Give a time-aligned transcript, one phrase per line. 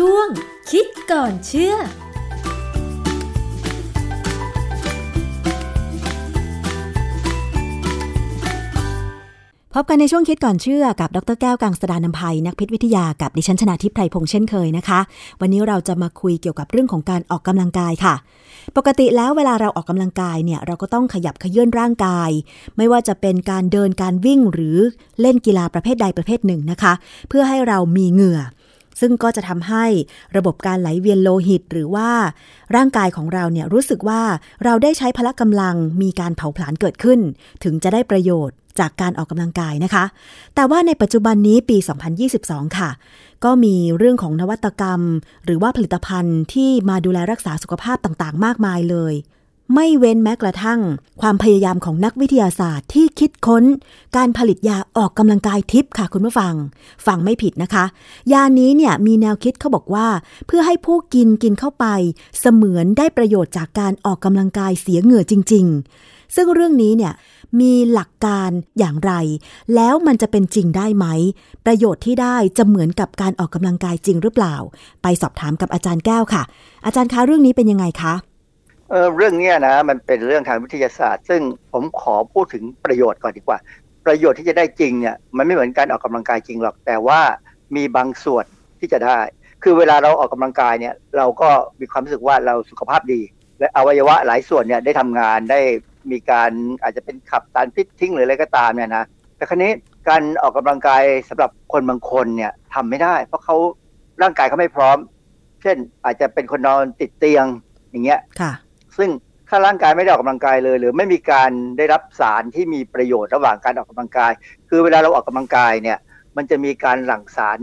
[0.00, 0.28] ช่วง
[0.70, 1.78] คิดก่อนเชื่อพ
[9.82, 15.00] บกันในช่วงคิดก่อนเชื่อกับดรแก้วกังสดานนภัยนักพิษวิทยากับดิฉันชนาทิพไพรพงษ์เช่นเคยนะคะ
[15.40, 18.14] วันนี้เราจะมาคุยเกี่ยวกับเรื่องของการออกกำลังกายค่ะ
[18.76, 22.30] ปกติแล้วเวลาเราออกกำลังกายเนี่ยเราก็ต้องขยับขยื่นร่างกาย
[22.76, 24.78] ไม่ว่าจะเป็นการเดินการวิ่งหรือ
[25.20, 26.92] เล่นกีฬาประเภทใดประเภทหนึ่งนะคะ
[27.28, 28.40] เพื่อให้เรามีเหงื่อ
[29.00, 29.84] ซึ่งก็จะทำให้
[30.36, 32.10] ระบบการไหลเวียนโลหิต หรือว่า
[32.76, 34.22] ร่างกายของเราเนี่ยรู้สึกว่า
[34.64, 37.20] เราได้ใช้พละกำลังมีการเผาผลาญเกิดขึ้น
[37.64, 40.04] ถึงจะได้ประโยชน์จากการออกกำลังกายนะคะ
[40.54, 41.76] แต่ว่าในปัจจุบันนี้ปี
[42.26, 42.90] 2022 ค่ะ
[43.44, 45.00] ก็มีเรื่องของนวัตกรรม
[45.44, 49.14] หรือว่าผลิตภัณฑ์ที่มาดูแลรักษาสุขภาพต่างๆ มากมายเลย
[49.72, 50.80] ไม่เว้นแม้กระทั่ง
[51.20, 53.64] ความพยายามของนักวิทยาศาสตร์ที่คิดค้น
[54.16, 56.54] การผลิตยาออกกำลังกายทิพย์ค่ะคุณผู้ฟัง
[57.06, 57.84] ฟังไม่ผิดนะคะ
[58.32, 60.06] ยานี้เนี่ยมีแนวคิดเขาบอกว่า
[60.46, 61.86] เพื่อให้ผู้กินกินเข้าไป
[62.40, 65.66] เสมือนได้ประโยชน์จากการออกกำลังกายเสียเหงื่อจริง
[66.00, 67.12] ๆ ซึ่งเรื่องนี้เนี่ย
[67.60, 69.12] มีหลักการอย่างไร
[69.74, 71.06] แล้วมันจะเป็นจริงได้ไหม
[71.66, 74.54] ประโยชน์ที่ได้จะเหมือนกับการออกกำลังกายจริงหรือเปล่า
[75.02, 76.42] ไปสอบถามกับอาจารย์แก้วค่ะ
[76.86, 78.14] อาจารย์คะเรื่องนี้เป็นยังไงคะ
[78.90, 81.40] เออเรื่องนี้นะมันเป็นเรื่องทางวิทยาศาสตร์ ซึ่ง
[81.72, 83.58] ผมขอพูดถึงประโยชน์ก่อนดีกว่า
[84.06, 87.20] ประโยชน์ที่จะได้จริงเนี่ยมันไม่เหมือนการออกกำลังกายจริงหรอก แต่ว่า
[87.76, 88.44] มีบางส่วน
[88.78, 89.18] ที่จะได้
[89.62, 91.48] คือเวลาเราออกกำลังกายเนี่ยเราก็
[91.80, 93.20] มีความรู้สึกว่าเราสุขภาพดี
[93.58, 95.60] และอวัยวะหลายส่วนเนี่ยได้ทำงานได้
[96.10, 96.50] มีการ
[96.82, 99.04] อาจจะเป็นขับสารพิษทิ้งหรืออะไรก็ตามเนี่ยนะ
[99.36, 99.72] แต่ครั้นี้
[100.08, 103.56] การออกกำลังกายสำหรับคนบางคนเนี่ยทำไม่ได้ เพราะเขา
[104.22, 104.96] ร่างกายเขาไม่พร้อม
[105.62, 107.46] เช่นอาจจะเป็นคนนอนติดเตียง
[107.90, 108.52] อย่างเงี้ยค่ะ
[108.98, 109.10] ซึ่ง
[109.48, 114.32] ถ้าร่างกายไม่ได้ออกกำลังกายเลย หรือไม่มีการได้รับสารที่มีประโยชน์ระหว่างการออกกำลังกาย
[114.68, 115.98] คือเวลาเราออกกำลังกายเนี่ย
[116.36, 117.58] มันจะมีการหลั่งสาร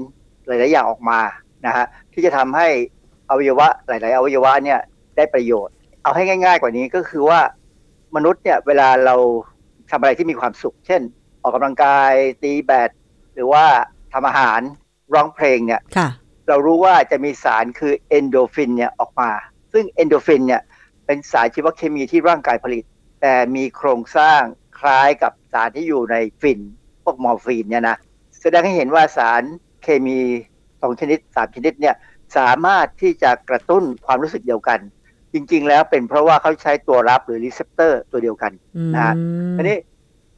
[0.47, 1.19] หลาย ๆ อย่างออกมา
[1.65, 2.67] นะฮะที่จะทำให้
[3.29, 4.79] อวัยวะหลาย ๆ อวัยวะเนี่ย
[5.17, 7.39] ได้ประโยชน์ เอาให้ง่าย ๆ กว่านี้ก็คือว่า
[8.15, 9.15] มนุษย์เนี่ยเวลาเรา
[9.91, 11.01] ทำอะไรที่มีความสุข เช่น
[11.43, 12.11] ออกกำลังกาย
[12.43, 12.89] ตีแบด
[13.33, 13.65] หรือว่า
[14.13, 14.61] ทำอาหาร
[15.13, 15.81] ร้องเพลงเนี่ย
[16.47, 19.29] เรารู้ว่าจะมีสารคือเอ็นดอร์ฟินเนี่ยออกมา
[19.73, 20.61] ซึ่งเอ็นดอร์ฟินเนี่ย
[21.11, 22.83] เป็นสารชีวเคมีที่ร่างกายผลิต
[23.21, 24.41] แต่มีโครงสร้าง
[24.79, 26.59] คล้ายกับสารที่อยู่ในฝิ่น
[27.03, 27.97] พวกมอร์ฟีนเนี่ยนะ
[28.41, 29.43] แสดงให้เห็นว่าสาร
[29.83, 30.19] เคมี
[30.81, 31.95] สองชนิดสามชนิดเนี่ย
[32.37, 34.79] สามารถที่จะกระตุ้นความรู้สึกเดียวกัน
[35.33, 38.51] จริง ๆ แล้วเป็นเพราะว่าเขาใช้ตัวรับหรือ receptor ตัวเดียวกัน
[38.95, 39.15] นะฮะ
[39.57, 39.77] อันนี้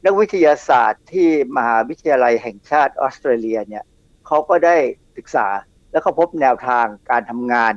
[0.04, 3.84] นักวิทยาศาสตร์ที่มหาวิทยาลัยแห่งชาติออสเตรเลียเนี่ย
[4.26, 4.76] เขาก็ได้
[5.16, 5.46] ศึกษา
[5.90, 7.74] แล้วเขาพบแนวทางการทำงาน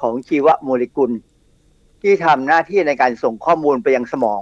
[0.00, 1.12] ของชีวโมเลกุล
[2.02, 4.40] ที่ทำหน้าที่ในการส่งข้อมูลไปยังสมอง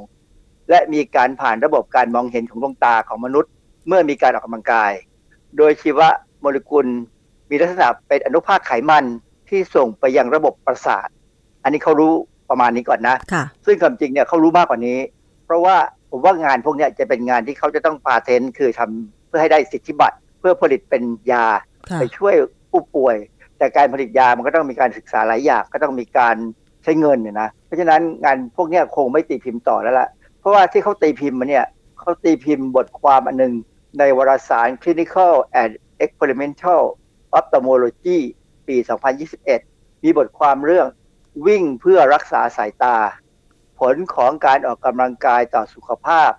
[0.71, 3.51] และมีการผ่านระบบการมองเห็นของดวงตาของมนุษย์
[3.87, 4.93] เมื่อมีการออกกำลังกาย
[5.57, 6.01] โดยชีว
[6.41, 6.87] โมเลกุล
[7.51, 9.05] มีลักษณะเป็นอนุภาคไขมัน
[9.49, 11.09] ที่ส่งไปยังระบบประสาท
[11.63, 12.13] อันนี้เขารู้
[12.51, 13.17] ประมาณนี้ก่อนนะ
[13.67, 14.99] ซึ่งความจริงเนี่ยเขารู้มากกว่านี้
[15.45, 15.77] เพราะว่า
[16.11, 21.03] ผมว่างานพวกนี้จะเป็นงานที่เขาจะต้องพาเทนคือทำเพื่อให้ได้สิทธิบัตรเพื่อผลิตเป็น
[21.33, 21.47] ยา
[22.01, 22.35] ไปช่วย
[22.71, 23.17] ผู้ป่วย
[23.59, 26.37] แต่การผลิตยามันก็ต้องมีการศึกษาหลายอย่างก็ต้องมีการ
[26.68, 30.09] ใช้เงินเนี่ยนะเพราะฉะนั้นงานพวกนี้คงไม่ตีพิมพ์ต่อแล้วละ
[30.41, 31.67] เพราะว่าที่เขาตีพิมพ์มาเนี่ย
[31.99, 33.55] เขาตีพิมพ์บทความอันหนึ่ง
[33.99, 35.33] ในวารสาร Clinical
[35.63, 35.73] and
[36.05, 36.83] Experimental
[37.39, 38.19] Ophthalmology
[38.69, 38.77] ปี
[39.41, 40.87] 2021 มีบทความเรื่อง
[41.47, 42.97] วิ่งเพื่อรักษาสายตา
[43.79, 46.31] ผลของการออกกำลังกายต่อสุขภาพ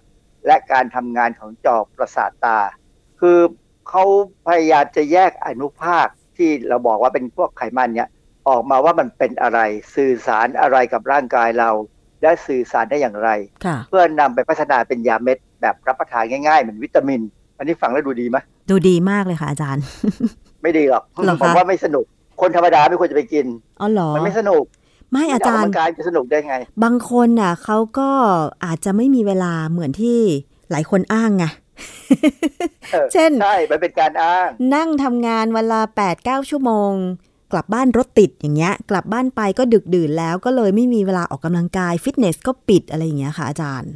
[0.46, 2.60] และการทำงานของจอประสาทตา
[3.20, 3.40] คือ
[3.90, 4.04] เขา
[4.48, 8.10] พยายามจะแยกอนุภาคที่เราบอกว่าเป็นพวกไขมันเนี่ย
[8.50, 9.60] ออกมาว่ามันเป็นอะไร
[9.96, 11.70] สื่อสารอะไรกับร่างกายเรา
[12.22, 13.30] และสื่อสารได้อย่างไร
[13.90, 17.22] เพื่อนำไปพัฒนาเป็นยาเม็ดแบบรับประทานง่ายๆ เหมือนวิตามิน
[17.58, 18.38] อันนี้ฟังแล้วดูดีไหม
[18.70, 19.84] ดูดีมากเลยค่ะอาจารย์
[20.62, 21.04] ไม่ดีหรอก
[21.42, 22.06] ผมว่าไม่สนุก
[22.42, 23.46] คนธรรมดาไม่ควรจะไปกิน
[23.82, 24.64] อ๋อเหรอมันไม่สนุก
[25.12, 28.10] ไม่อาจารย์การจะสนุกได้ไง บางคนน่ะเขาก็
[28.66, 30.20] อาจจะไม่มีเวลาเหมือนที่
[30.72, 31.46] หลายคนอ้างไง
[33.13, 36.94] เช่นใช่มันเป็นการอ้าง นั่งทำงานเวลาแปดเก้าชั่วโมง
[37.51, 43.94] กลับบ้านรถติดอย่างเงี้ย กลับบ้านไปก็ดึกดื่นแล้วก็เลยไม่มีเวลาออกกำลังกายฟิตเนสก็ปิดอะไรอย่างเงี้ยค่ะอาจารย์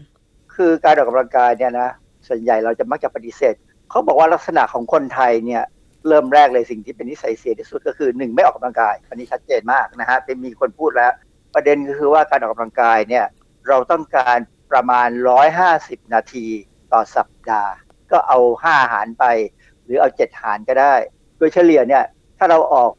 [0.55, 1.89] คือการออกกำลังกายเนี่ยนะ
[2.27, 3.55] ส่วนใหญ่เราจะมักจะปฏิเสธ
[3.89, 5.63] เขาบอกว่าลักษณะของคนไทยเนี่ย
[6.07, 11.13] เริ่มแรกเลยสิ่งที่เป็นนิสัยเสียที่สุดก็คือหนึ่งไม่ออกกำลังกายอันนี้ชัดเจนมากนะฮะเป็นมีคนพูดแล้ว
[11.53, 13.25] ประเด็นก็คือว่าการออกกำลังกายเนี่ย
[13.67, 14.37] เราต้องการ
[14.71, 15.09] ประมาณ
[15.61, 16.45] 150 นาที
[16.93, 17.73] ต่อสัปดาห์
[18.11, 19.25] ก็เอา 5 หารไป
[19.83, 20.93] หรือเอา 7 หารก็ได้
[21.37, 22.03] โดยเฉลี่ยเนี่ย
[22.37, 22.91] ถ้าเราออก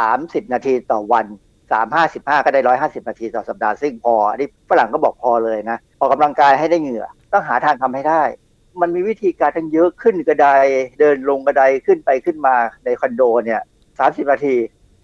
[0.00, 1.26] 30 นาทีต่อวัน
[1.70, 8.22] 3 5 15ก็ได้150นาทีต่อสัปดาห์ซึ่งพออันนี้ฝรั่งก็บอกพอเลยนะออกกำลังกายให้ได้เหงื่อ ต้องหาทางทำให้ได้
[8.80, 10.48] มันมีวิธีการทั้งเยอะขึ้นกระได
[11.00, 12.54] เดินลงกระไดขึ้นไปขึ้นมา
[12.84, 13.60] ในคอนโดเนี่ย
[13.98, 14.56] สาสิบนาที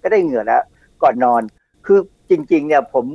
[0.03, 0.63] ก็ได้เหงื่อแล้ว
[1.03, 1.43] ก่อนนอน
[1.87, 1.99] คือ
[2.31, 3.07] จริง ๆ เนี่ยผม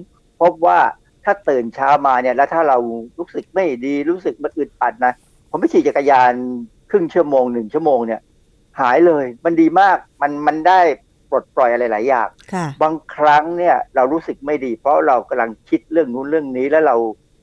[0.42, 0.80] พบว่า
[1.24, 2.78] ถ้าตื่นเช้ามาเนี่ยแล้วถ้าเรา
[3.18, 5.14] รู้สึกไม่ดีรู้สึกมันอึดอัดนะ
[5.50, 6.34] ผมไปขี่จักรยาน
[6.90, 8.22] ครึ่งชั่วโมงหนึ่งชั่วโมงเนี่ย
[8.80, 10.80] หายเลยมันดีมากมันมันได้
[11.34, 16.96] ปลดปล่อยอะไรหลายอย่างค่ะบางครั้งเนี่ยเรารู้สึกไม่ดี เพราะเรากำลังคิดเรื่องนู้นเรื่องนี้แล้วเรา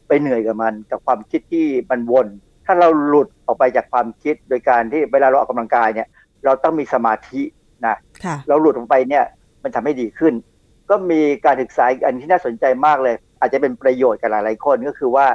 [0.08, 2.26] ไปเหนื่อยกับมัน กับความคิดที่มันวน
[2.66, 6.08] ถ้าเราหลุดออกไปจากความคิดโดยการที่เวลาเราออกกำลังกายเนี่ย
[6.44, 7.42] เราต้องมีสมาธิ
[7.86, 9.24] นะค่ะเราหลุดออกไปเนี่ย
[9.62, 10.34] มันทำให้ดีขึ้น
[10.90, 15.26] ก็มีการศึกษาอีกอันที่น่าสนใจมากเลย อาจจะเป็นประโยชน์กับหลายๆคนก็คือว่า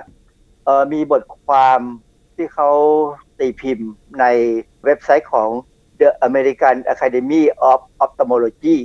[0.66, 1.80] เออมีบทความ
[2.36, 2.70] ที่เขา
[3.40, 4.26] ตีพิมพ์ใน
[4.86, 5.50] เว็บไซต์ของ
[6.00, 8.78] The American Academy of Ophthalmology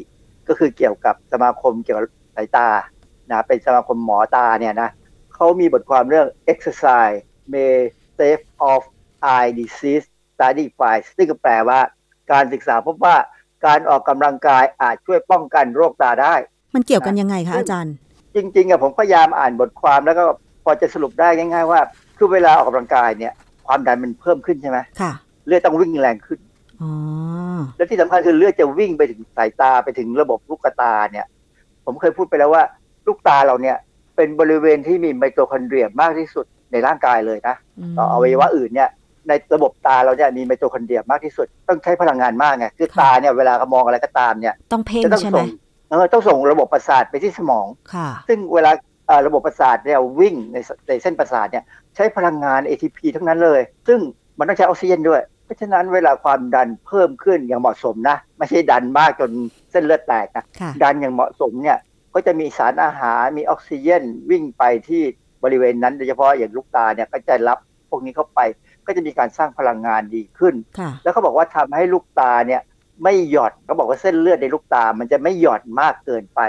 [0.48, 2.68] ก็คือเกี่ยวกับสมาคมเกี่ยวกับสายตา
[3.30, 4.90] นะเป็นสมาคมหมอตาเนี่ยนะ
[5.34, 7.18] เขามีบทความเรื่อง exercise
[7.52, 7.74] may
[8.18, 8.80] save of
[9.34, 11.80] eye disease study files ซึ่งก็แปลว่า
[12.32, 13.16] การศึกษาพบว่า
[13.66, 16.34] การออกกำลังกายอาจช่วยป้องกันโรคตาได้
[16.74, 17.94] มันเกี่ยวกันยังไงคะอาจารย์
[18.34, 20.24] จริงๆอะผมพยายามอ่านบทความแล้วก็
[20.64, 21.80] พอจะสรุปได้ง่าย ๆ ว่า
[22.18, 23.32] คือเวลาออกกำลังกายเนี่ย
[23.66, 25.12] ความดันมันเพิ่มขึ้นใช่ไหมค่ะ
[25.46, 26.49] เลือดต้องวิ่งแรงขึ้นอ๋อ
[27.76, 31.26] และที่สำคัญคือเลือดจะวิ่งไปถึงสายตาไปถึงระบบลูกตาเนี่ย
[31.84, 32.62] ผมเคยพูดไปแล้วว่า
[33.06, 33.76] ลูกตาเราเนี่ย
[34.16, 37.56] เป็นบริเวณที่มีไมโตคอนเดรียมากที่สุดในร่างกายเลยนะ
[37.90, 38.88] มต่ออวัยวะอื่นเนี่ย
[39.28, 45.46] ในระบบตาเราเนี่ยมีไมโตคอนเดรียมากที่สุด ต้องใช้พลังงานมากไงคือค่ะตาเนี่ยเวลาเขามองอะไรก็ตามเนี่ย ต้องเพ่งจะต้องใช่ไหมส่ง
[45.90, 48.70] เออต้องส่งระบบประสาทไปที่สมองค่ะ ซึ่งเวลา
[49.06, 51.64] เอ่อระบบประสาทเนี่ยวิ่งในสในเส้นประสาทเนี่ย
[51.96, 53.98] ใช้พลังงาน ATP ทั้งนั้นเลย ซึ่ง
[54.38, 59.30] มันต้องใช้ออกซิเจนด้วยเพ ราะฉะนั้นเวลาความดันเพิ่มขึ้นอย่างเหมาะสมนะ ไม่ใช่ดันมากจน
[59.70, 61.78] เส้นเลือดแตกนะค่ะดันอย่างเหมาะสมเนี่ย
[62.14, 65.02] ก็จะมีสารอาหารมีออกซิเจนวิ่งไปที่
[65.44, 67.58] บริเวณนั้นโดยเฉพาะอย่างลูกตาเนี่ยก็จะรับ
[67.90, 68.40] พวกนี้เข้าไป
[68.86, 72.62] ก็จะมีการสร้างพลังงานดีขึ้นค่ะแล้วเขาบอกว่าทำให้ลูกตาเนี่ย
[73.02, 76.40] ไม่หย่อนเขาบอกว่าเส้นเลือดในลูกตา มันจะไม่หย่อนมากเกินไป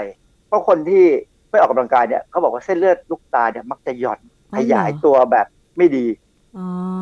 [0.48, 1.04] เพราะคนที่
[1.50, 4.20] ไม่ออกกำลังกายเนี่ยเขาบอกว่าเส้นเลือดลูกตาเนี่ยมักจะหย่อน
[4.52, 5.46] อ๋อขเหรอยายตัวแบบ
[5.76, 6.06] ไม่ดี
[6.56, 6.66] อ๋อ
[7.00, 7.01] น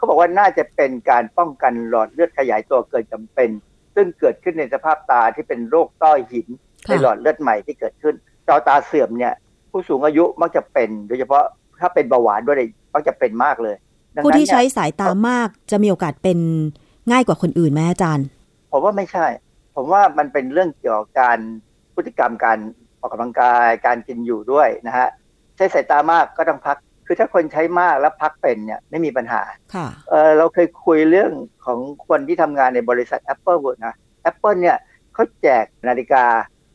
[0.00, 3.50] เขาบอกว่าน่าจะเป็นการป้องกันหลอดเลือดขยายตัวเกินจำเป็น
[3.94, 6.46] ซึ่งเกิดขึ้นในสภาพตาที่เป็นโรคต้อหิน
[6.86, 8.14] ในค่ะหลอดเลือดใหม่ที่เกิดขึ้น
[8.48, 9.34] จอตาเสื่อมเนี่ย
[9.70, 11.44] ผู้สูงอายุมักจะเป็น โดยเฉพาะ
[11.80, 13.76] ถ้าเป็นเบาหวานด้วยเนี่ยมักจะเป็นมากเลย
[14.14, 16.38] ดังผู้นั้นที่เนี่ยใช้สายตามากจะมีโอกาสเป็น
[17.10, 18.26] ง่ายกว่าคนอื่นไหมอาจารย์
[18.72, 19.26] ผมว่าไม่ใช่
[19.76, 21.38] ผมว่ามันเป็นเรื่องเกี่ยวกับการ
[21.94, 22.58] พฤติกรรมการ
[23.00, 25.08] ออกกำลังกายการกินอยู่ด้วยนะฮะ
[25.56, 26.76] ใช้สายตามากก็ต้องพัก
[27.12, 29.42] คือถ้าคนใช้มากแล้วพักเป็นเนี่ยไม่มีปัญหา
[29.74, 31.32] ค่ะเออเราเคยคุยเรื่อง
[31.64, 31.78] ของ
[32.08, 33.94] คนที่ทำงานในบริษัท Apple นะ
[34.30, 34.76] Apple เนี่ย
[35.14, 36.24] เขาแจกนาฬิกา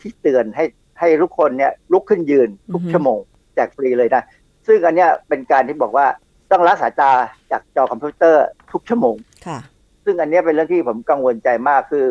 [0.02, 0.66] ที่เตือนให้
[1.00, 3.20] ให้ทุกคนเนี่ยลุกขึ้นยืนทุกอือฮึชั่วโมง
[3.56, 4.24] แจกฟรีเลยนะ
[4.68, 6.06] ซึ่งอันเนี้ยเป็นการที่บอกว่า
[6.52, 7.12] ต้องละสายตา
[7.52, 9.16] จากจอคอมพิวเตอร์ทุกชั่วโมง
[9.48, 9.60] ค่ะ
[10.06, 12.06] ซึ่งอันเนี้ยเป็นเรื่องที่ผมกังวลใจมากคือ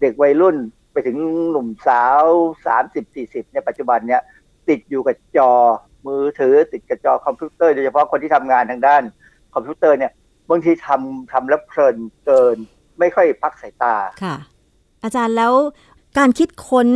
[0.00, 0.56] เด็กวัยรุ่น
[0.92, 1.16] ไปถึง
[1.50, 2.24] หนุ่มสาว
[2.66, 4.22] 30 40เนี่ยปัจจุบันเนี่ย
[4.68, 5.50] ติดอยู่กับจอ
[6.06, 9.02] มือถือติดกับจอคอมพิวเตอร์โดยเฉพาะคนที่ทำงานทางด้าน
[9.54, 10.12] คอมพิวเตอร์เนี่ย
[10.50, 12.56] บางทีทำทำแล้วเพลินเกิน
[12.98, 14.36] ไม่ค่อยพักสายตาค่ะ
[15.04, 15.52] อาจารย์แล้ว
[16.18, 16.88] การคิดค้น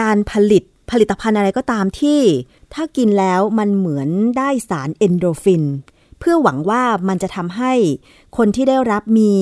[0.00, 2.20] การผลิตผลิตภัณฑ์อะไรก็ตามที่
[2.74, 4.08] ถ้ากินแล้วมันเหมือน
[4.38, 5.64] ได้สารเอนโดรฟิน
[6.18, 7.72] เพื่อหวังว่ามันจะทำให้
[8.36, 9.32] คนที่ได้รับมี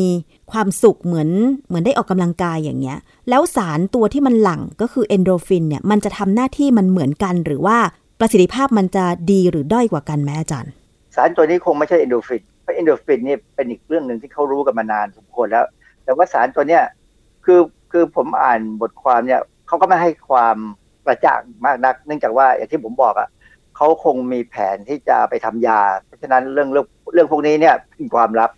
[0.53, 1.29] ความสุขเหมือน
[1.67, 2.99] เหมือนได้ออกกำลังกายอย่างเงี้ย
[3.29, 7.79] แล้วสารตัวที่มันหลั่งก็คือเอนโดรฟินเนี่ยมันจะทำหน้าที่มันเหมือนกันหรือว่า
[8.25, 10.73] ประสิทธิภาพมันจะดีหรือด้อยกว่ากันไหมอาจารย์
[11.14, 15.64] สารตัวนี้คงไม่ใช่เอนโดฟินเพราะเอนโดฟินนี่เป็นอีกเรื่องหนึ่งที่เขารู้กันมานานสมควรแล้ว
[16.05, 16.83] แต่ว่าสารตัวเนี้ย
[17.45, 17.61] คือ
[17.93, 20.57] คือผมอ่านบทความเนี่ยเขาก็ไม่ให้ความ
[21.07, 23.29] กระจ่างมากนัก เนื่องจากว่าอย่างที่ผมบอกอะ่ะ
[23.76, 28.50] เขาคงมีแผนที่จะไปทำยา เพราะฉะนั้นเรื่องเรื่องเรื่องพวกนี้เนี่ยเป็นความลับ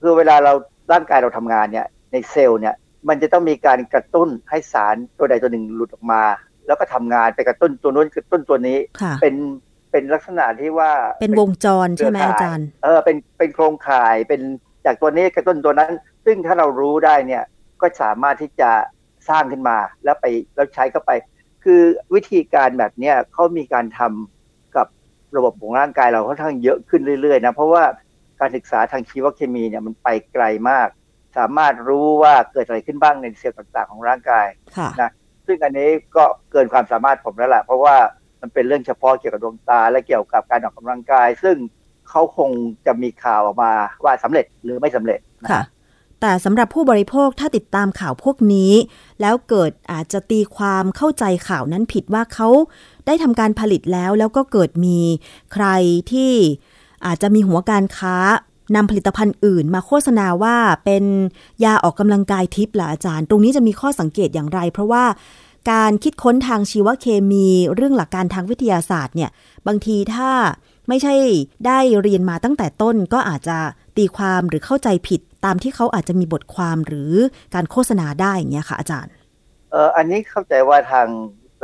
[0.00, 0.52] คือเวลาเรา
[0.92, 2.74] ร่างกายเราทำงานเนี่ยในเซลล์เนี่ย
[3.08, 6.22] มันจะต้องมีการกระตุ้นให้สารตัวใดตัวหนึ่งหลุดออกมา
[6.68, 9.34] แล้วก็ทำงานไปกระตุ้นตัวนู้นกระตุ้นตัวนี้ค่ะเป็น
[9.90, 14.40] เป็นลักษณะที่ว่าเป็นวงจรใช่ไหมเครือข่ายอาจารย์ เออเป็นเป็นโครงข่ายเป็น
[14.86, 15.92] จากตัวนี้กระตุ้นตัวนั้น
[16.26, 17.44] ซึ่งถ้าเรารู้ได้เนี่ย
[17.80, 18.70] ก็สามารถที่จะ
[19.28, 21.10] สร้างขึ้นมาแล้วไปแล้วใช้เข้าไป
[21.64, 21.80] คือ
[22.14, 24.86] วิธีการแบบเนี้ยเขามีการทำกับ
[25.36, 27.84] ระบบของร่างกายเราค่อนข้างเยอะขึ้นเรื่อยๆนะเพราะว่า
[28.40, 30.88] การศึกษาทางชีวเคมีเนี่ยมันไปไกลมาก
[31.38, 34.46] สามารถรู้ว่าเกิดอะไรขึ้นบ้างในเซลล์ต่างๆ ของร่างกาย
[34.76, 35.10] ค่ะนะ
[35.48, 37.96] ซึ่งอันนี้ก็เกินความสามารถผมแล้วแหละเพราะว่า
[38.40, 41.56] มันเป็นเรื่องเฉพาะเกี่ยวกับดวงตา และเกี่ยวกับการออกกำลังกาย ซึ่ง
[42.08, 42.50] เขาคง
[42.86, 43.72] จะมีข่าวออกมา
[44.04, 45.62] ว่าสำเร็จหรือไม่สำเร็จนะค่ะ
[46.20, 48.72] แต่สำหรับผู้บริโภคถ้าติดตามข่าวพวกนี้
[49.20, 52.48] แล้วเกิดอาจจะตีความเข้าใจข่าวนั้นผิดว่าเขา
[53.06, 54.98] ได้ทำการผลิตแล้วแล้วก็เกิดมี
[55.52, 55.66] ใคร
[56.12, 56.32] ที่
[57.06, 58.16] อาจจะมีหัวการค้า
[58.74, 61.04] นำผลิตภัณฑ์อื่นมาโฆษณาว่าเป็น
[61.64, 65.04] ยาออกกำลังกายทิพย์ล่ะอาจารย์ ตรงนี้จะมีข้อสังเกตอย่างไร เพราะว่า
[65.72, 69.30] การคิดค้นทางชีวเคมีเรื่องหลักการทางวิทยาศาสตร์เนี่ย
[69.66, 70.30] บางทีถ้า
[70.88, 71.14] ไม่ใช่
[71.66, 73.58] ได้เรียนมาตั้งแต่ต้นก็อาจจะ
[73.96, 77.12] ตีความหรือเข้าใจผิดตามที่เขาอาจจะมีบทความหรือ
[77.54, 79.12] การโฆษณาได้อย่างเงี้ยค่ะอาจารย์
[79.70, 81.06] เอออันนี้เข้าใจว่าทาง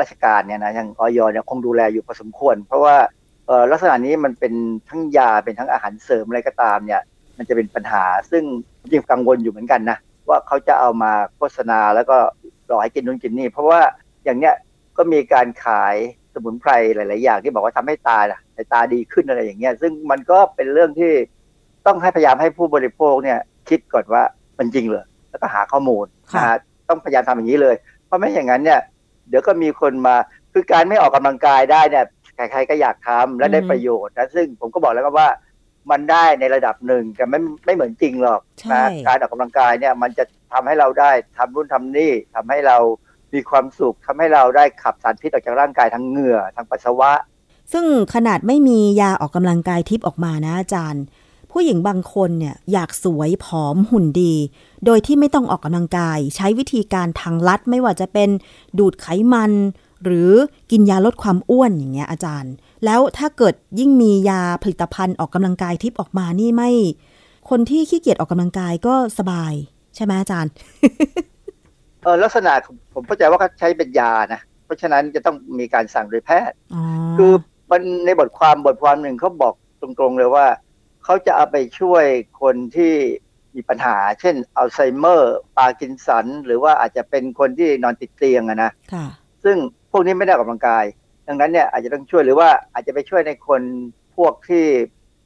[0.00, 2.96] ราชการเนี่ยนะอย่างออยเนี่ยคงดูแลอยู่พอสมควร เพราะว่า
[3.70, 4.54] ลักษณะนี้มันเป็น
[4.88, 7.02] ทั้งยาเป็นทั้งอาหารเสริมอะไรก็ตามเนี่ย
[7.38, 8.44] มันจะเป็นปัญหาซึ่ง
[8.80, 9.98] จริงกังวลอยู่เหมือนกันนะ
[10.28, 12.16] ว่าเขาจะเอามาโฆษณาแล้วก็
[12.66, 13.80] หลอกให้กินนู่นกินนี่ เพราะว่า
[14.24, 14.54] อย่างเนี้ย
[14.96, 15.96] ก็มีการขาย
[16.34, 18.18] สมุนไพรหลาย ๆ อย่างที่บอกว่าทำให้ตา
[18.56, 21.12] สายตาดีขึ้นอะไรอย่างเงี้ย ซึ่งมันก็เป็นเรื่องที่
[21.86, 24.22] ต้องให้พยายามให้ผู้บริโภคเนี่ย คิดก่อนว่า
[24.58, 26.56] มันจริงเหรอแล้วก็หาข้อมูลนะฮะ
[26.88, 27.74] ต้องพยายามทำอย่างนี้เลย
[28.06, 28.80] เพราะไม่อย่างนั้นเนี่ย
[29.28, 30.16] เดี๋ยวก็มีคนมา
[30.52, 32.04] คือการไม่ออกกำลังกายได้เนี่ย
[32.36, 35.28] ใครๆก็อยากทำและได้ประโยชน์นะซึ่งผมก็บอกแล้วว่า
[35.90, 38.40] มันได้ในระดับหนึ่งแต่ไม่ไม่เหมือนจริงหรอก
[38.72, 42.78] นะการออกกำลังกายเนี่ยมันจะทำให้เราได้ทำรุ่นทำนี่ทำให้เรา
[43.34, 47.12] มีความสุขทำให้เราได้ขับสารพิษออกจากร่างกายทางเหงื่อทางปัสสาวะ
[47.72, 51.04] ซึ่งขนาดไม่มียาออกกำลังกายทิพย์ออกมานะอาจารย์
[51.52, 54.34] ผู้หญิงบางคนเนี่ยอยากสวยผอมหุ่นดี
[54.86, 58.30] โดยที่ไม่ต้องออกกำลังกาย ใช้วิธีการทางลัดไม่ว่าจะเป็น
[58.78, 59.52] ดูดไขมัน
[60.04, 60.30] หรือ
[60.70, 62.52] กินยาลดความอ้วนอย่างเงี้ยอาจารย์
[62.84, 66.70] แล้วถ้าเกิดยิ่งมียาผลิตภัณฑ์ออกกำลังกายทิพย์ออกมานี่ไม่
[67.50, 69.52] คนที่ขี้เกียจออกกำลังกายก็สบาย
[69.96, 70.52] ใช่ไหมอาจารย์
[72.02, 72.52] เออลักษณะ
[72.94, 76.56] ผมเข้าใจว่าเขาใช้เป็นยานะ เพราะฉะนั้นจะต้องมีการสั่งโดยแพทย์
[77.18, 77.32] คือ
[77.70, 80.46] มันในบทความบทความหนึ่งเขาบอกตรงๆเลยว่า
[81.04, 82.04] เขาจะเอาไปช่วย
[82.40, 82.94] คนที่
[83.54, 88.70] มีปัญหา เช่นอัลไซเมอร์ ปาร์กินสัน หรือว่าอาจจะเป็นคนที่นอนติดเตียงอะนะ
[89.44, 89.56] ซึ่ง
[89.94, 90.84] พวกนี้ไม่ได้ออกกำลังกาย
[91.28, 93.60] ดังนั้นเนี่ยอาจจะต้องช่วยหรือว่าอาจจะไปช่วยในคน
[94.16, 94.64] พวกที่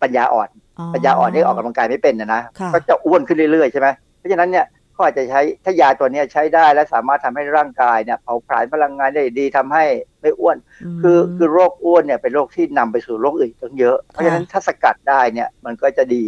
[0.02, 0.48] ปัญญาอ่อน
[0.94, 2.42] ปัญญาอ่อนที่ออกกำลังกายไม่เป็นนะนะ
[2.74, 9.84] ก็จะอ้วนขึ้นเรื่อยๆใช่ไหมเพราะฉะนั้นเนี่ยก็อาจจะใช้ถ้ายาตัวนี้ใช้ได้และสามารถทำให้ร่างกายเนี่ยเผาผลาญพลังงานได้ดีทำให้
[10.20, 10.56] ไม่อ้วน
[11.02, 16.24] คือคือโรคอ้วนเนี่ยเป็นโรคที่นำไปสู่โรคอื่นตั้งเยอะ เพราะฉะนั้นถ้าสกัดได้เนี่ยมันก็จะดี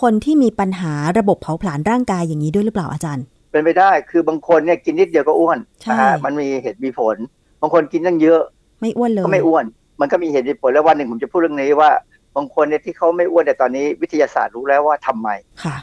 [0.00, 5.58] คนที่มีปัญหาระบบเผาผลาญร่างกายอย่างนี้ด้วยหรือเปล่าอาจารย์ เป็นไปได้คือบางคนเนี่ยกินนิดเดียวก็อ้วน
[5.90, 7.16] นะฮะมันมีเหตุมีผล
[7.64, 8.40] บางคนกินตั้งเยอะ
[8.80, 9.64] ไม่อ้วนเลยก็ไม่อ้วน
[10.00, 11.90] มันก็มีเหตุมีผลแล้ววันหนึ่งผมจะพูดเรื่องนี้ว่า
[12.36, 15.28] บางคนเนี่ยที่เขาไม่อ้วนแต่ตอนนี้วิทยาศาสตร์รู้แล้วว่าทำไม
[15.64, 15.76] ค่ะ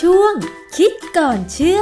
[0.00, 0.32] ช่วง
[0.76, 1.80] คิดก่อนเชื่อ